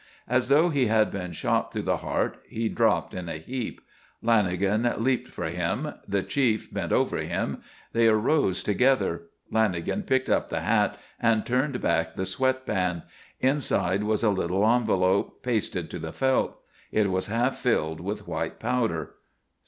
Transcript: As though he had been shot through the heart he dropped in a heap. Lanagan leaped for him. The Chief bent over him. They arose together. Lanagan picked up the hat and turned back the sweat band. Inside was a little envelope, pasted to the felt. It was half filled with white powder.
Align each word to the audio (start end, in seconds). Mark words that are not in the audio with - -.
As 0.27 0.47
though 0.47 0.69
he 0.69 0.87
had 0.87 1.11
been 1.11 1.31
shot 1.31 1.71
through 1.71 1.83
the 1.83 1.97
heart 1.97 2.39
he 2.49 2.67
dropped 2.67 3.13
in 3.13 3.29
a 3.29 3.37
heap. 3.37 3.81
Lanagan 4.23 4.99
leaped 4.99 5.27
for 5.27 5.45
him. 5.49 5.93
The 6.07 6.23
Chief 6.23 6.73
bent 6.73 6.91
over 6.91 7.17
him. 7.17 7.61
They 7.93 8.07
arose 8.07 8.63
together. 8.63 9.25
Lanagan 9.51 10.07
picked 10.07 10.27
up 10.27 10.49
the 10.49 10.61
hat 10.61 10.97
and 11.19 11.45
turned 11.45 11.81
back 11.81 12.15
the 12.15 12.25
sweat 12.25 12.65
band. 12.65 13.03
Inside 13.41 14.03
was 14.03 14.23
a 14.23 14.31
little 14.31 14.65
envelope, 14.67 15.43
pasted 15.43 15.91
to 15.91 15.99
the 15.99 16.11
felt. 16.11 16.57
It 16.91 17.11
was 17.11 17.27
half 17.27 17.57
filled 17.59 17.99
with 17.99 18.27
white 18.27 18.57
powder. 18.59 19.11